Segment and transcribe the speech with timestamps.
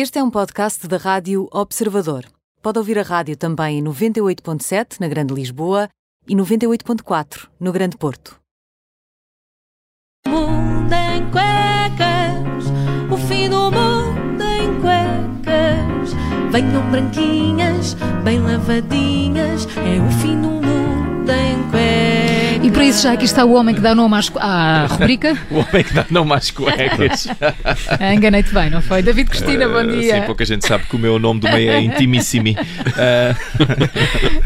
[0.00, 2.24] Este é um podcast da Rádio Observador.
[2.62, 5.88] Pode ouvir a rádio também em 98.7 na Grande Lisboa
[6.24, 8.38] e 98.4 no Grande Porto.
[10.24, 12.66] Mundo em cuecas,
[13.12, 16.12] o fim do mundo em cuecas.
[16.52, 20.57] Venham branquinhas, bem lavadinhas, é o fim do mundo.
[22.68, 25.34] E por isso já aqui está o homem que dá nome às, à rubrica.
[25.50, 27.26] O homem que dá nome às cuecas.
[28.00, 29.02] Ah, Enganei-te bem, não foi?
[29.02, 30.20] David Cristina, bom dia.
[30.20, 32.56] Sim, pouca gente sabe que o meu nome do meio é Intimissimi.
[32.98, 33.34] Ah,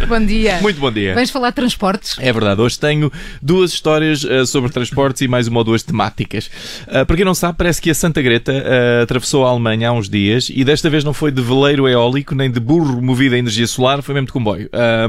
[0.07, 0.59] Bom dia.
[0.61, 1.15] muito bom dia.
[1.15, 2.17] Vens falar de transportes?
[2.19, 6.51] É verdade, hoje tenho duas histórias ah, sobre transportes e mais uma ou duas temáticas.
[6.87, 8.53] Ah, para quem não sabe, parece que a Santa Greta
[9.03, 12.51] atravessou a Alemanha há uns dias e desta vez não foi de veleiro eólico nem
[12.51, 14.69] de burro movido a energia solar, foi mesmo de comboio.
[14.73, 15.09] Ah,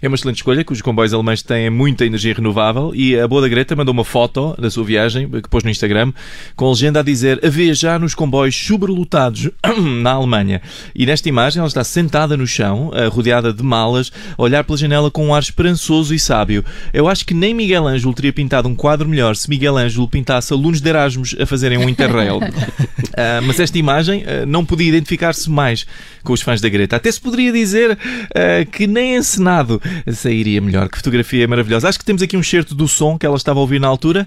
[0.00, 2.53] é uma excelente escolha, que os comboios alemães têm muita energia renovável
[2.94, 6.12] e a boa da Greta mandou uma foto da sua viagem, que pôs no Instagram,
[6.54, 9.50] com a legenda a dizer a viajar nos comboios superlotados
[10.02, 10.60] na Alemanha.
[10.94, 14.78] E nesta imagem ela está sentada no chão, ah, rodeada de malas, a olhar pela
[14.78, 16.64] janela com um ar esperançoso e sábio.
[16.92, 20.52] Eu acho que nem Miguel Ângelo teria pintado um quadro melhor se Miguel Ângelo pintasse
[20.52, 22.40] alunos de Erasmus a fazerem um Interrail.
[23.16, 25.86] Ah, mas esta imagem ah, não podia identificar-se mais
[26.22, 26.96] com os fãs da Greta.
[26.96, 27.98] Até se poderia dizer
[28.34, 29.80] ah, que nem encenado
[30.12, 30.88] sairia melhor.
[30.88, 31.88] Que fotografia maravilhosa.
[31.88, 34.26] Acho que temos aqui um certo do som que ela estava a ouvir na altura.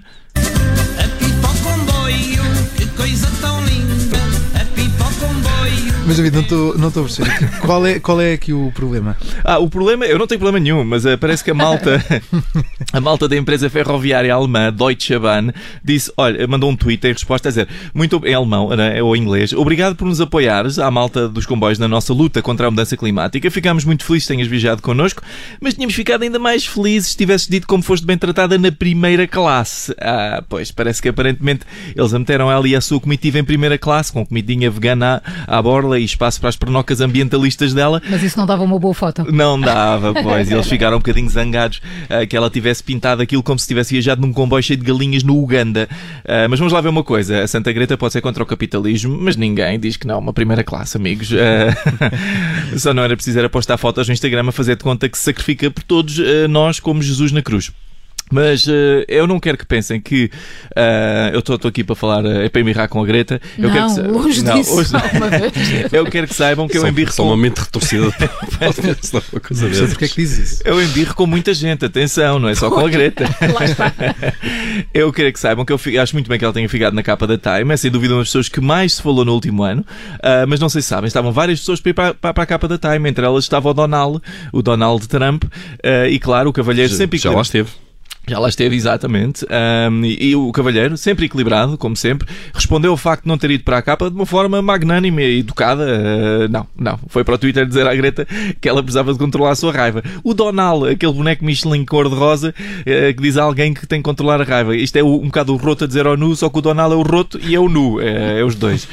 [6.08, 7.60] Mas David, não estou não a perceber.
[7.60, 9.14] Qual é, qual é aqui o problema?
[9.44, 12.02] Ah, o problema, eu não tenho problema nenhum, mas ah, parece que a malta,
[12.94, 15.50] a malta da empresa ferroviária alemã Deutsche Bahn
[15.84, 19.20] disse, olha, mandou um tweet em resposta a dizer, muito em alemão, né, ou em
[19.20, 22.96] inglês, obrigado por nos apoiares, à malta dos comboios, na nossa luta contra a mudança
[22.96, 23.50] climática.
[23.50, 25.20] Ficámos muito felizes que tenhas viajado connosco,
[25.60, 29.26] mas tínhamos ficado ainda mais felizes se tivesses dito como foste bem tratada na primeira
[29.26, 29.94] classe.
[30.00, 33.76] Ah, pois, parece que aparentemente eles a meteram ela e a sua comitiva em primeira
[33.76, 38.00] classe, com comidinha vegana à, à borla e espaço para as pernocas ambientalistas dela.
[38.08, 39.24] Mas isso não dava uma boa foto.
[39.32, 40.50] Não dava, pois.
[40.50, 44.20] Eles ficaram um bocadinho zangados ah, que ela tivesse pintado aquilo como se tivesse viajado
[44.20, 45.88] num comboio cheio de galinhas no Uganda.
[46.26, 49.16] Ah, mas vamos lá ver uma coisa: a Santa Greta pode ser contra o capitalismo,
[49.20, 50.18] mas ninguém diz que não.
[50.18, 51.30] Uma primeira classe, amigos.
[51.32, 52.08] Ah,
[52.78, 55.24] só não era preciso era postar fotos no Instagram a fazer de conta que se
[55.24, 57.70] sacrifica por todos nós, como Jesus na cruz.
[58.30, 60.30] Mas eh, eu não quero que pensem que
[60.76, 63.40] eh, eu estou aqui para falar, eh, é para embirrar com a Greta.
[63.56, 64.74] Eu não, quero que sa- longe Não, disso.
[64.74, 65.00] hoje não.
[65.18, 65.52] uma vez.
[65.92, 68.04] Eu quero que saibam que eu Só- embirro só com uma mente retorcida.
[69.32, 70.62] Uma coisa Não sei porque é que dizes isso.
[70.64, 73.24] Eu embirro com muita gente, atenção, não é só com a Greta.
[73.54, 73.92] Lá está.
[74.92, 77.02] Eu quero que saibam que eu fi- acho muito bem que ela tenha ficado na
[77.02, 77.72] capa da Time.
[77.72, 79.84] É sem dúvida uma das pessoas que mais se falou no último ano.
[80.22, 82.46] Ah, mas não sei se sabem, estavam várias pessoas para ir para, para- para a
[82.46, 83.08] capa da Time.
[83.08, 84.20] Entre elas estava o Donald,
[84.52, 85.44] o Donald Trump,
[85.84, 87.70] ah, e claro, o Cavalheiro sempre Já lá esteve.
[88.28, 89.44] Já lá esteve, exatamente.
[89.50, 93.50] Ahm, e, e o Cavalheiro, sempre equilibrado, como sempre, respondeu ao facto de não ter
[93.50, 95.84] ido para a capa de uma forma magnânime e educada.
[95.88, 96.98] Ah, não, não.
[97.08, 98.26] Foi para o Twitter dizer à Greta
[98.60, 100.02] que ela precisava de controlar a sua raiva.
[100.22, 104.40] O Donald, aquele boneco Michelin cor-de-rosa, eh, que diz a alguém que tem que controlar
[104.40, 104.76] a raiva.
[104.76, 106.92] Isto é o- um bocado o roto a dizer ao nu, só que o Donald
[106.92, 108.00] é o roto e é o nu.
[108.00, 108.86] É, é os dois.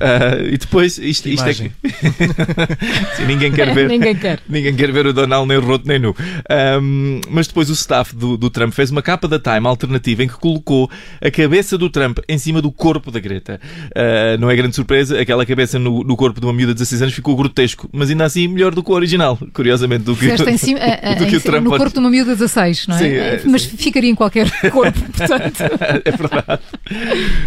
[0.00, 1.72] Ah, e depois, isto, isto é Imagem.
[3.16, 3.88] Sim, ninguém quer ver.
[3.88, 4.40] Ninguém quer.
[4.48, 6.14] Ninguém quer ver o Donald nem o roto nem nu.
[6.50, 10.28] Ahm, mas depois o staff do, do Trump fez uma capa da Time alternativa em
[10.28, 10.90] que colocou
[11.20, 13.60] a cabeça do Trump em cima do corpo da Greta.
[13.94, 17.02] Ah, não é grande surpresa, aquela cabeça no, no corpo de uma miúda de 16
[17.02, 20.56] anos ficou grotesco, mas ainda assim melhor do que o original, curiosamente, do que, em
[20.58, 22.98] cima, a- do que em o Trump no corpo de uma miúda 16, não é?
[22.98, 23.76] Sim, é, Mas sim.
[23.76, 25.62] ficaria em qualquer corpo, portanto.
[26.04, 26.62] é verdade.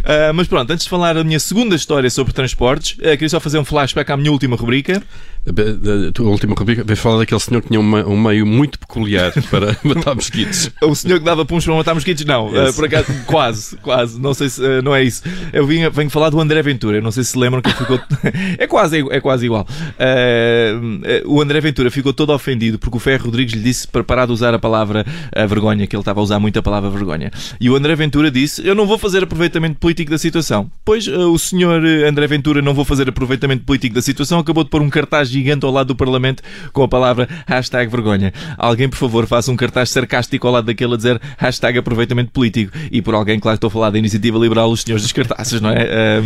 [0.04, 3.40] Ah, mas pronto, antes de falar da minha segunda história sobre transportes, ah, queria só
[3.40, 5.02] fazer um flashback à minha última rubrica.
[5.48, 9.32] A tua última rubrica veio falar daquele senhor que tinha uma- um meio muito peculiar
[9.50, 10.70] para matar mosquitos.
[10.82, 12.26] O senhor que dava puns para matar mosquitos?
[12.26, 12.48] Não.
[12.48, 14.20] Uh, por acaso, quase, quase.
[14.20, 15.24] Não sei se uh, não é isso.
[15.54, 17.00] Eu vim, venho falar do André Ventura.
[17.00, 18.00] Não sei se lembram que ele ficou.
[18.58, 19.66] é, quase, é quase igual.
[19.98, 24.26] Uh, o André Ventura ficou todo ofendido porque o Ferro Rodrigues lhe disse para parar
[24.26, 25.06] de usar a palavra
[25.36, 27.32] uh, vergonha, que ele estava a usar muito a palavra vergonha.
[27.60, 30.70] E o André Ventura disse: Eu não vou fazer aproveitamento político da situação.
[30.84, 34.82] Pois o senhor André Ventura não vou fazer aproveitamento político da situação acabou de pôr
[34.82, 36.42] um cartaz gigante ao lado do Parlamento
[36.74, 38.34] com a palavra hashtag vergonha.
[38.58, 42.72] Alguém, por favor, faça um cartaz sarcástico ao lado daquele a dizer hashtag aproveitamento político.
[42.92, 45.70] E por alguém, claro, estou a falar da iniciativa liberal, os senhores dos cartazes, não
[45.70, 46.22] é?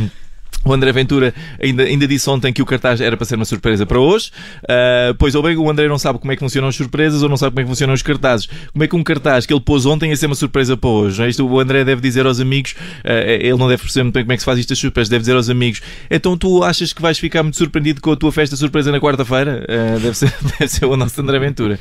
[0.63, 3.85] O André Ventura ainda, ainda disse ontem que o cartaz era para ser uma surpresa
[3.85, 4.31] para hoje.
[4.63, 7.29] Uh, pois ou bem o André não sabe como é que funcionam as surpresas ou
[7.29, 8.47] não sabe como é que funcionam os cartazes.
[8.71, 11.17] Como é que um cartaz que ele pôs ontem ia ser uma surpresa para hoje?
[11.17, 11.29] não é?
[11.29, 14.33] Isto o André deve dizer aos amigos, uh, ele não deve perceber muito bem como
[14.33, 17.01] é que se faz isto das surpresas, deve dizer aos amigos, então tu achas que
[17.01, 19.65] vais ficar muito surpreendido com a tua festa surpresa na quarta-feira?
[19.67, 21.79] Uh, deve, ser, deve ser o nosso André Ventura.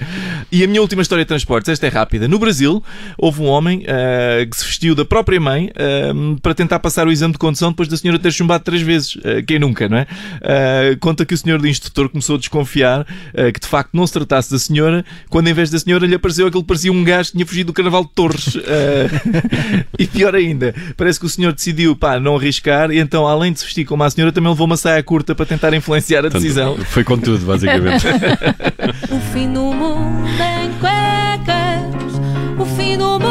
[0.51, 2.27] E a minha última história de transportes, esta é rápida.
[2.27, 2.83] No Brasil,
[3.19, 3.81] houve um homem
[4.51, 5.71] que se vestiu da própria mãe
[6.43, 9.17] para tentar passar o exame de condução depois da senhora ter chumbado três vezes.
[9.17, 10.03] Uh, quem nunca, não é?
[10.03, 14.07] Uh, conta que o senhor de instrutor começou a desconfiar uh, que de facto não
[14.07, 17.03] se tratasse da senhora, quando em vez da senhora lhe apareceu aquele que parecia um
[17.03, 18.57] gajo que tinha fugido do Carnaval de Torres.
[19.99, 23.59] E pior ainda, parece que o senhor decidiu pá, não arriscar e então, além de
[23.59, 26.77] se vestir como a senhora, também levou uma saia curta para tentar influenciar a decisão.
[26.77, 28.07] Foi com tudo, basicamente.
[29.11, 32.21] O fim do mundo em cuecas,
[32.59, 33.30] o fim do mundo.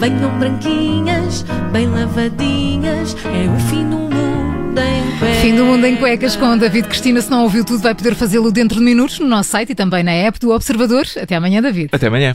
[0.00, 5.36] Venham branquinhas, bem lavadinhas, é o fim do mundo em cuecas.
[5.42, 7.20] Fim do mundo em cuecas com David Cristina.
[7.20, 10.02] Se não ouviu tudo, vai poder fazê-lo dentro de minutos no nosso site e também
[10.02, 11.04] na app do Observador.
[11.20, 11.90] Até amanhã, David.
[11.92, 12.34] Até amanhã.